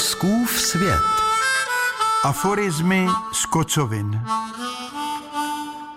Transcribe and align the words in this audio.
Fouskův 0.00 0.60
svět. 0.60 1.02
Aforizmy 2.24 3.06
z 3.32 3.46
kocovin. 3.46 4.24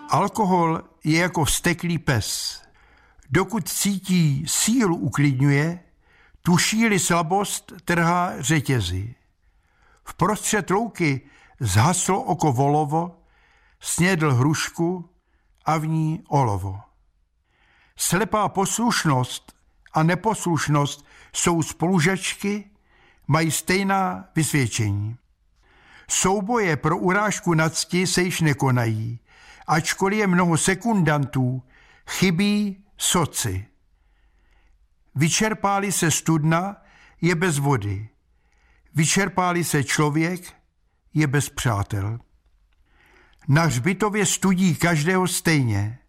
Alkohol 0.09 0.81
je 1.03 1.19
jako 1.19 1.45
vsteklý 1.45 1.97
pes. 1.97 2.61
Dokud 3.29 3.69
cítí 3.69 4.45
sílu 4.47 4.95
uklidňuje, 4.95 5.79
tuší-li 6.41 6.99
slabost 6.99 7.73
trhá 7.85 8.41
řetězy. 8.41 9.15
V 10.03 10.13
prostřed 10.13 10.69
louky 10.69 11.21
zhaslo 11.59 12.23
oko 12.23 12.51
volovo, 12.51 13.21
snědl 13.79 14.33
hrušku 14.33 15.09
a 15.65 15.77
v 15.77 15.87
ní 15.87 16.23
olovo. 16.27 16.79
Slepá 17.95 18.49
poslušnost 18.49 19.55
a 19.93 20.03
neposlušnost 20.03 21.05
jsou 21.33 21.61
spolužačky, 21.61 22.72
mají 23.27 23.51
stejná 23.51 24.25
vysvědčení. 24.35 25.17
Souboje 26.09 26.77
pro 26.77 26.97
urážku 26.97 27.53
na 27.53 27.69
cti 27.69 28.07
se 28.07 28.21
již 28.21 28.41
nekonají, 28.41 29.19
ačkoliv 29.67 30.19
je 30.19 30.27
mnoho 30.27 30.57
sekundantů, 30.57 31.63
chybí 32.09 32.83
soci. 32.97 33.65
Vyčerpáli 35.15 35.91
se 35.91 36.11
studna, 36.11 36.75
je 37.21 37.35
bez 37.35 37.57
vody. 37.57 38.09
Vyčerpáli 38.95 39.63
se 39.63 39.83
člověk, 39.83 40.53
je 41.13 41.27
bez 41.27 41.49
přátel. 41.49 42.19
Na 43.47 43.63
hřbitově 43.63 44.25
studí 44.25 44.75
každého 44.75 45.27
stejně. 45.27 45.99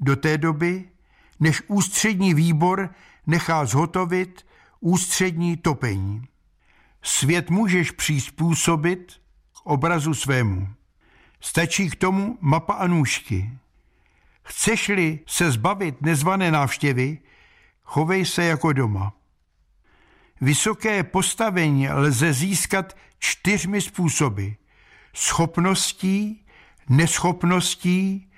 Do 0.00 0.16
té 0.16 0.38
doby, 0.38 0.88
než 1.40 1.62
ústřední 1.66 2.34
výbor 2.34 2.94
nechá 3.26 3.64
zhotovit 3.64 4.46
ústřední 4.80 5.56
topení. 5.56 6.28
Svět 7.02 7.50
můžeš 7.50 7.90
přizpůsobit 7.90 9.12
k 9.52 9.66
obrazu 9.66 10.14
svému. 10.14 10.68
Stačí 11.40 11.90
k 11.90 11.96
tomu 11.96 12.38
mapa 12.40 12.72
a 12.72 12.86
nůžky. 12.86 13.50
Chceš-li 14.44 15.18
se 15.26 15.50
zbavit 15.50 16.02
nezvané 16.02 16.50
návštěvy, 16.50 17.18
chovej 17.82 18.26
se 18.26 18.44
jako 18.44 18.72
doma. 18.72 19.12
Vysoké 20.40 21.02
postavení 21.02 21.88
lze 21.88 22.32
získat 22.32 22.96
čtyřmi 23.18 23.80
způsoby. 23.80 24.48
Schopností, 25.14 26.46
neschopností, 26.88 28.30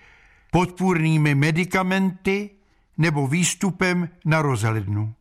podpůrnými 0.51 1.35
medicamenty 1.35 2.51
nebo 2.99 3.27
výstupem 3.27 4.09
na 4.25 4.43
rozhlednu. 4.43 5.15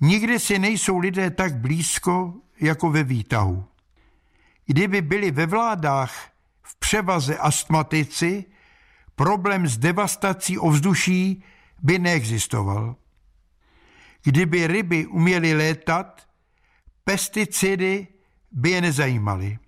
Nikde 0.00 0.38
si 0.38 0.58
nejsou 0.58 0.98
lidé 0.98 1.30
tak 1.30 1.56
blízko 1.56 2.34
jako 2.60 2.90
ve 2.90 3.04
výtahu. 3.04 3.64
Kdyby 4.66 5.02
byli 5.02 5.30
ve 5.30 5.46
vládách 5.46 6.30
v 6.62 6.76
převaze 6.76 7.38
astmatici, 7.38 8.44
problém 9.14 9.66
s 9.66 9.78
devastací 9.78 10.58
ovzduší 10.58 11.44
by 11.82 11.98
neexistoval. 11.98 12.96
Kdyby 14.24 14.66
ryby 14.66 15.06
uměly 15.06 15.54
létat, 15.54 16.26
pesticidy 17.04 18.06
by 18.52 18.70
je 18.70 18.80
nezajímaly. 18.80 19.58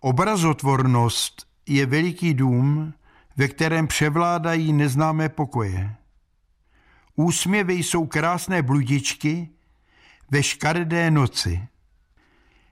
Obrazotvornost 0.00 1.46
je 1.66 1.86
veliký 1.86 2.34
dům, 2.34 2.94
ve 3.36 3.48
kterém 3.48 3.86
převládají 3.86 4.72
neznámé 4.72 5.28
pokoje. 5.28 5.96
Úsměvy 7.16 7.74
jsou 7.74 8.06
krásné 8.06 8.62
bludičky 8.62 9.48
ve 10.30 10.42
škaredé 10.42 11.10
noci. 11.10 11.68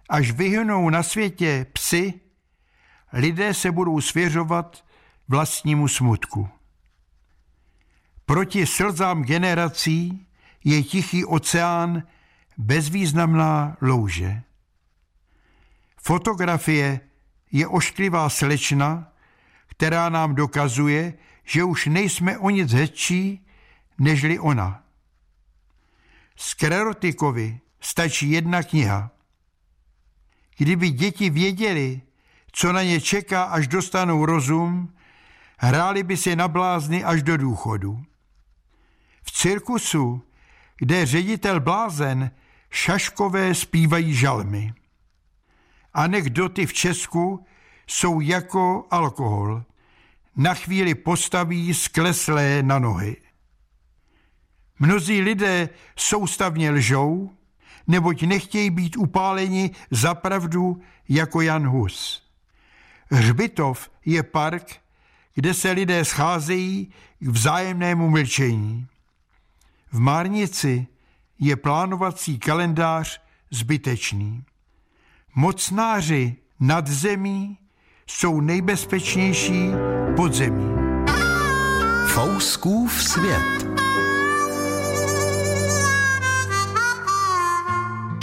Až 0.09 0.31
vyhnou 0.31 0.91
na 0.91 1.03
světě 1.03 1.67
psy, 1.73 2.15
lidé 3.13 3.55
se 3.55 3.73
budou 3.73 4.01
svěřovat 4.01 4.85
vlastnímu 5.29 5.89
smutku. 5.89 6.49
Proti 8.27 8.67
slzám 8.67 9.23
generací 9.23 10.27
je 10.65 10.83
tichý 10.83 11.25
oceán 11.25 12.03
bezvýznamná 12.59 13.77
louže. 13.81 14.43
Fotografie 15.97 17.01
je 17.53 17.67
ošklivá 17.67 18.29
slečna, 18.29 19.13
která 19.67 20.09
nám 20.09 20.35
dokazuje, 20.35 21.15
že 21.45 21.65
už 21.65 21.87
nejsme 21.87 22.39
o 22.39 22.51
nic 22.51 22.73
hezčí, 22.73 23.44
nežli 23.99 24.39
ona. 24.39 24.83
Sklerotikovi 26.37 27.61
stačí 27.81 28.31
jedna 28.31 28.63
kniha. 28.63 29.11
Kdyby 30.57 30.91
děti 30.91 31.31
věděli, 31.31 32.01
co 32.53 32.73
na 32.73 32.83
ně 32.83 33.01
čeká, 33.01 33.43
až 33.43 33.69
dostanou 33.69 34.27
rozum, 34.27 34.95
hráli 35.59 36.03
by 36.03 36.17
si 36.17 36.37
na 36.37 36.49
blázny 36.49 37.05
až 37.05 37.23
do 37.23 37.37
důchodu. 37.37 38.05
V 39.23 39.31
cirkusu, 39.33 40.23
kde 40.79 41.07
ředitel 41.07 41.61
blázen, 41.61 42.31
šaškové 42.71 43.55
zpívají 43.55 44.15
žalmy. 44.15 44.75
Anekdoty 45.93 46.67
v 46.67 46.73
Česku 46.73 47.47
jsou 47.87 48.21
jako 48.21 48.87
alkohol. 48.91 49.65
Na 50.37 50.55
chvíli 50.55 50.95
postaví 50.95 51.75
skleslé 51.75 52.63
na 52.63 52.79
nohy. 52.79 53.17
Mnozí 54.79 55.21
lidé 55.21 55.69
soustavně 55.97 56.71
lžou, 56.71 57.31
neboť 57.87 58.23
nechtějí 58.23 58.71
být 58.71 58.97
upáleni 58.97 59.71
za 59.91 60.15
pravdu 60.15 60.83
jako 61.09 61.41
Jan 61.41 61.67
Hus. 61.67 62.23
Hřbitov 63.11 63.91
je 64.05 64.23
park, 64.23 64.77
kde 65.35 65.55
se 65.55 65.71
lidé 65.71 66.05
scházejí 66.05 66.93
k 67.19 67.29
vzájemnému 67.29 68.11
mlčení. 68.11 68.87
V 69.93 70.01
Márnici 70.01 70.87
je 71.39 71.57
plánovací 71.57 72.39
kalendář 72.39 73.21
zbytečný. 73.51 74.45
Mocnáři 75.35 76.37
nad 76.61 76.87
zemí 76.87 77.59
jsou 78.07 78.41
nejbezpečnější 78.41 79.71
pod 80.17 80.35
zemí. 80.35 80.75
Fouskův 82.07 83.03
svět. 83.03 83.74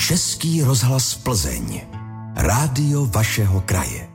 Český 0.02 0.66
rozhlas 0.66 1.14
Plzeň. 1.14 1.86
Rádio 2.34 3.06
vašeho 3.06 3.62
kraje. 3.62 4.11